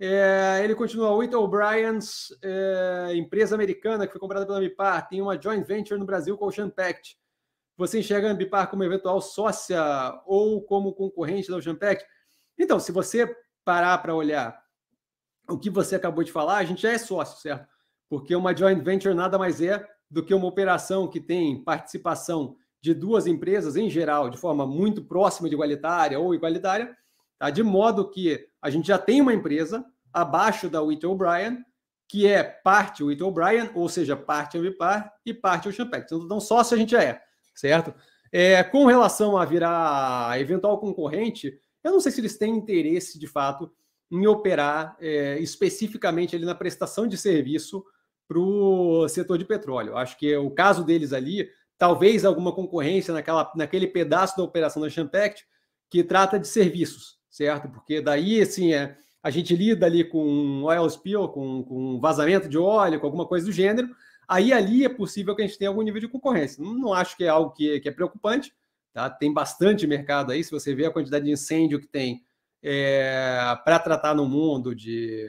É, 0.00 0.60
ele 0.62 0.76
continua, 0.76 1.14
Whittle 1.16 1.42
O'Brien's 1.42 2.28
é, 2.42 3.14
empresa 3.14 3.54
americana 3.54 4.06
que 4.06 4.12
foi 4.12 4.20
comprada 4.20 4.46
pela 4.46 4.58
Ambipar, 4.58 5.08
tem 5.08 5.20
uma 5.20 5.40
joint 5.40 5.66
venture 5.66 5.98
no 5.98 6.06
Brasil 6.06 6.38
com 6.38 6.44
o 6.44 6.48
Ocean 6.48 6.70
Pact. 6.70 7.18
Você 7.76 7.98
enxerga 7.98 8.28
a 8.28 8.30
Ambipar 8.30 8.70
como 8.70 8.84
eventual 8.84 9.20
sócia 9.20 9.82
ou 10.24 10.62
como 10.62 10.92
concorrente 10.92 11.50
da 11.50 11.56
Ocean 11.56 11.74
Pact? 11.74 12.06
Então, 12.56 12.78
se 12.78 12.92
você 12.92 13.34
parar 13.64 13.98
para 13.98 14.14
olhar 14.14 14.60
o 15.48 15.58
que 15.58 15.70
você 15.70 15.96
acabou 15.96 16.22
de 16.22 16.30
falar, 16.30 16.58
a 16.58 16.64
gente 16.64 16.82
já 16.82 16.92
é 16.92 16.98
sócio, 16.98 17.40
certo? 17.40 17.66
Porque 18.08 18.34
uma 18.36 18.54
joint 18.54 18.82
venture 18.82 19.14
nada 19.14 19.38
mais 19.38 19.60
é 19.60 19.84
do 20.10 20.24
que 20.24 20.32
uma 20.32 20.46
operação 20.46 21.08
que 21.08 21.20
tem 21.20 21.62
participação 21.62 22.56
de 22.80 22.94
duas 22.94 23.26
empresas, 23.26 23.76
em 23.76 23.90
geral, 23.90 24.30
de 24.30 24.38
forma 24.38 24.66
muito 24.66 25.02
próxima 25.04 25.48
de 25.48 25.54
igualitária 25.54 26.18
ou 26.18 26.34
igualitária, 26.34 26.96
tá? 27.38 27.50
de 27.50 27.62
modo 27.62 28.10
que 28.10 28.48
a 28.60 28.70
gente 28.70 28.88
já 28.88 28.98
tem 28.98 29.20
uma 29.20 29.34
empresa 29.34 29.84
abaixo 30.12 30.68
da 30.68 30.82
Whittle 30.82 31.12
O'Brien, 31.12 31.64
que 32.08 32.26
é 32.26 32.42
parte 32.42 33.04
Whittle 33.04 33.28
O'Brien, 33.28 33.70
ou 33.74 33.88
seja, 33.88 34.16
parte 34.16 34.56
Ambipar 34.56 35.12
e 35.24 35.34
parte 35.34 35.68
Ocean 35.68 35.88
Pact. 35.88 36.14
Então, 36.14 36.40
sócio 36.40 36.74
a 36.74 36.78
gente 36.78 36.92
já 36.92 37.02
é, 37.02 37.20
certo? 37.54 37.94
É, 38.32 38.62
com 38.62 38.86
relação 38.86 39.36
a 39.36 39.44
virar 39.44 40.38
eventual 40.40 40.78
concorrente, 40.78 41.60
eu 41.84 41.92
não 41.92 42.00
sei 42.00 42.12
se 42.12 42.20
eles 42.20 42.36
têm 42.36 42.56
interesse, 42.56 43.18
de 43.18 43.26
fato, 43.26 43.70
em 44.10 44.26
operar 44.26 44.96
é, 45.00 45.38
especificamente 45.38 46.34
ali 46.34 46.44
na 46.44 46.54
prestação 46.54 47.06
de 47.06 47.16
serviço 47.16 47.84
para 48.26 48.38
o 48.38 49.08
setor 49.08 49.38
de 49.38 49.44
petróleo. 49.44 49.96
Acho 49.96 50.18
que 50.18 50.36
o 50.36 50.50
caso 50.50 50.84
deles 50.84 51.12
ali, 51.12 51.48
talvez 51.76 52.24
alguma 52.24 52.52
concorrência 52.52 53.12
naquela, 53.12 53.50
naquele 53.54 53.86
pedaço 53.86 54.36
da 54.36 54.42
operação 54.42 54.82
da 54.82 54.90
Champact 54.90 55.46
que 55.90 56.04
trata 56.04 56.38
de 56.38 56.46
serviços, 56.46 57.17
certo? 57.38 57.68
Porque 57.68 58.00
daí, 58.00 58.40
assim, 58.40 58.74
é, 58.74 58.96
a 59.22 59.30
gente 59.30 59.54
lida 59.54 59.86
ali 59.86 60.02
com 60.02 60.64
oil 60.64 60.90
spill, 60.90 61.28
com, 61.28 61.62
com 61.62 62.00
vazamento 62.00 62.48
de 62.48 62.58
óleo, 62.58 62.98
com 62.98 63.06
alguma 63.06 63.26
coisa 63.26 63.46
do 63.46 63.52
gênero, 63.52 63.88
aí 64.26 64.52
ali 64.52 64.84
é 64.84 64.88
possível 64.88 65.36
que 65.36 65.42
a 65.42 65.46
gente 65.46 65.56
tenha 65.56 65.68
algum 65.68 65.82
nível 65.82 66.00
de 66.00 66.08
concorrência. 66.08 66.62
Não, 66.62 66.74
não 66.74 66.92
acho 66.92 67.16
que 67.16 67.22
é 67.22 67.28
algo 67.28 67.52
que, 67.52 67.78
que 67.78 67.88
é 67.88 67.92
preocupante, 67.92 68.52
tá? 68.92 69.08
Tem 69.08 69.32
bastante 69.32 69.86
mercado 69.86 70.32
aí, 70.32 70.42
se 70.42 70.50
você 70.50 70.74
vê 70.74 70.86
a 70.86 70.90
quantidade 70.90 71.26
de 71.26 71.30
incêndio 71.30 71.78
que 71.78 71.86
tem 71.86 72.24
é, 72.60 73.56
para 73.64 73.78
tratar 73.78 74.16
no 74.16 74.26
mundo 74.26 74.74
de 74.74 75.28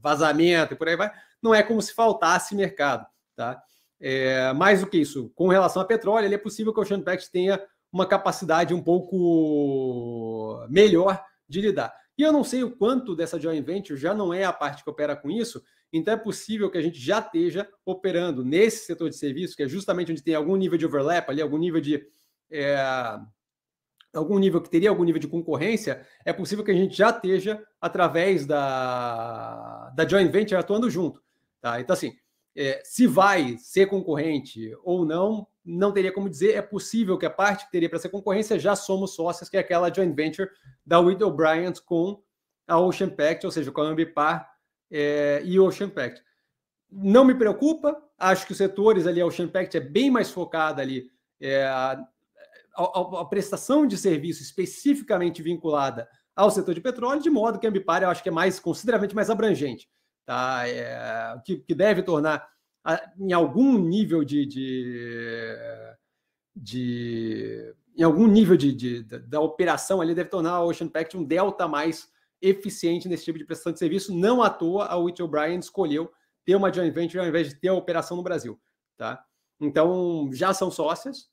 vazamento 0.00 0.72
e 0.72 0.76
por 0.76 0.88
aí 0.88 0.96
vai, 0.96 1.12
não 1.42 1.54
é 1.54 1.62
como 1.62 1.82
se 1.82 1.92
faltasse 1.92 2.54
mercado. 2.54 3.06
Tá? 3.36 3.62
É, 4.00 4.50
mais 4.54 4.80
do 4.80 4.86
que 4.86 4.96
isso, 4.96 5.30
com 5.34 5.48
relação 5.48 5.82
a 5.82 5.84
petróleo, 5.84 6.32
é 6.32 6.38
possível 6.38 6.72
que 6.72 6.80
o 6.80 6.82
Ocean 6.82 7.02
tenha 7.30 7.62
uma 7.92 8.06
capacidade 8.06 8.72
um 8.72 8.82
pouco 8.82 10.64
melhor 10.70 11.22
de 11.50 11.60
lidar. 11.60 11.92
E 12.16 12.22
eu 12.22 12.32
não 12.32 12.44
sei 12.44 12.62
o 12.62 12.70
quanto 12.70 13.16
dessa 13.16 13.40
joint 13.40 13.64
venture 13.64 13.98
já 13.98 14.14
não 14.14 14.32
é 14.32 14.44
a 14.44 14.52
parte 14.52 14.84
que 14.84 14.90
opera 14.90 15.16
com 15.16 15.30
isso, 15.30 15.62
então 15.92 16.14
é 16.14 16.16
possível 16.16 16.70
que 16.70 16.78
a 16.78 16.82
gente 16.82 16.98
já 16.98 17.18
esteja 17.18 17.68
operando 17.84 18.44
nesse 18.44 18.86
setor 18.86 19.10
de 19.10 19.16
serviço, 19.16 19.56
que 19.56 19.62
é 19.62 19.68
justamente 19.68 20.12
onde 20.12 20.22
tem 20.22 20.34
algum 20.34 20.54
nível 20.56 20.78
de 20.78 20.86
overlap 20.86 21.28
ali, 21.28 21.42
algum 21.42 21.58
nível 21.58 21.80
de 21.80 22.06
é, 22.50 22.76
algum 24.12 24.38
nível 24.38 24.60
que 24.60 24.70
teria 24.70 24.90
algum 24.90 25.04
nível 25.04 25.20
de 25.20 25.28
concorrência, 25.28 26.04
é 26.24 26.32
possível 26.32 26.64
que 26.64 26.70
a 26.70 26.74
gente 26.74 26.96
já 26.96 27.10
esteja 27.10 27.62
através 27.80 28.44
da, 28.46 29.90
da 29.90 30.06
joint 30.06 30.30
venture 30.30 30.58
atuando 30.58 30.90
junto. 30.90 31.22
Tá? 31.60 31.80
Então, 31.80 31.94
assim, 31.94 32.12
é, 32.56 32.80
se 32.84 33.06
vai 33.06 33.56
ser 33.58 33.86
concorrente 33.86 34.74
ou 34.82 35.04
não, 35.04 35.46
não 35.64 35.92
teria 35.92 36.12
como 36.12 36.28
dizer. 36.28 36.54
É 36.54 36.62
possível 36.62 37.16
que 37.18 37.26
a 37.26 37.30
parte 37.30 37.66
que 37.66 37.72
teria 37.72 37.88
para 37.88 37.98
ser 37.98 38.08
concorrência 38.08 38.58
já 38.58 38.74
somos 38.74 39.14
sócios, 39.14 39.48
que 39.48 39.56
é 39.56 39.60
aquela 39.60 39.92
joint 39.92 40.14
venture 40.14 40.48
da 40.84 40.98
Whittle 40.98 41.32
Bryant 41.32 41.74
com 41.84 42.22
a 42.66 42.78
Ocean 42.78 43.10
Pact, 43.10 43.46
ou 43.46 43.52
seja, 43.52 43.70
com 43.72 43.80
a 43.80 43.84
Ambipar 43.84 44.48
é, 44.90 45.42
e 45.44 45.58
Ocean 45.58 45.88
Pact. 45.88 46.22
Não 46.90 47.24
me 47.24 47.34
preocupa, 47.34 48.00
acho 48.18 48.46
que 48.46 48.52
os 48.52 48.58
setores 48.58 49.06
ali, 49.06 49.20
a 49.20 49.26
Ocean 49.26 49.48
Pact 49.48 49.76
é 49.76 49.80
bem 49.80 50.10
mais 50.10 50.30
focada 50.30 50.82
ali 50.82 51.10
é, 51.40 51.64
a, 51.64 52.04
a, 52.76 53.24
prestação 53.24 53.86
de 53.86 53.96
serviço 53.96 54.42
especificamente 54.42 55.42
vinculada 55.42 56.08
ao 56.34 56.50
setor 56.50 56.74
de 56.74 56.80
petróleo, 56.80 57.22
de 57.22 57.30
modo 57.30 57.58
que 57.58 57.66
a 57.66 57.70
Ambipar 57.70 58.02
eu 58.02 58.10
acho 58.10 58.22
que 58.22 58.28
é 58.28 58.32
mais 58.32 58.60
consideravelmente 58.60 59.14
mais 59.14 59.30
abrangente, 59.30 59.88
tá? 60.30 60.68
É, 60.68 61.42
que, 61.44 61.56
que 61.56 61.74
deve 61.74 62.04
tornar 62.04 62.48
em 63.18 63.32
algum 63.32 63.76
nível 63.76 64.22
de, 64.22 64.46
de, 64.46 65.56
de 66.54 67.74
em 67.96 68.04
algum 68.04 68.28
nível 68.28 68.56
de, 68.56 68.72
de, 68.72 69.02
da 69.02 69.40
operação 69.40 70.00
ali 70.00 70.14
deve 70.14 70.30
tornar 70.30 70.52
a 70.52 70.64
Ocean 70.64 70.86
Pact 70.86 71.16
um 71.16 71.24
delta 71.24 71.66
mais 71.66 72.08
eficiente 72.40 73.08
nesse 73.08 73.24
tipo 73.24 73.40
de 73.40 73.44
prestação 73.44 73.72
de 73.72 73.80
serviço. 73.80 74.14
Não 74.14 74.40
à 74.40 74.48
toa 74.48 74.86
a 74.86 74.96
Whit 74.96 75.20
O'Brien 75.20 75.58
escolheu 75.58 76.08
ter 76.44 76.54
uma 76.54 76.72
joint 76.72 76.94
venture 76.94 77.18
ao 77.18 77.26
invés 77.26 77.48
de 77.48 77.56
ter 77.56 77.66
a 77.66 77.74
operação 77.74 78.16
no 78.16 78.22
Brasil, 78.22 78.56
tá? 78.96 79.24
Então 79.60 80.30
já 80.32 80.54
são 80.54 80.70
sócias, 80.70 81.28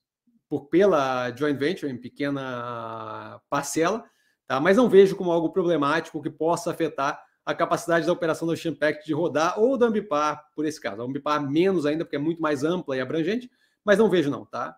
por 0.49 0.69
pela 0.69 1.29
joint 1.35 1.55
venture 1.55 1.91
em 1.91 2.01
pequena 2.01 3.39
parcela, 3.47 4.03
tá? 4.47 4.59
mas 4.59 4.75
não 4.75 4.89
vejo 4.89 5.15
como 5.15 5.31
algo 5.31 5.51
problemático 5.51 6.19
que 6.19 6.31
possa 6.31 6.71
afetar 6.71 7.26
a 7.47 7.55
capacidade 7.55 8.05
da 8.05 8.11
operação 8.11 8.45
do 8.45 8.57
Champact 8.57 9.05
de 9.05 9.13
rodar 9.13 9.57
ou 9.57 9.77
da 9.77 9.85
Ambipar, 9.85 10.49
por 10.53 10.65
esse 10.65 10.81
caso. 10.81 11.01
A 11.01 11.05
Ambipar 11.05 11.41
menos 11.49 11.85
ainda, 11.85 12.03
porque 12.03 12.17
é 12.17 12.19
muito 12.19 12.41
mais 12.41 12.61
ampla 12.61 12.97
e 12.97 12.99
abrangente, 12.99 13.49
mas 13.85 13.97
não 13.97 14.09
vejo 14.09 14.29
não, 14.29 14.45
tá? 14.45 14.77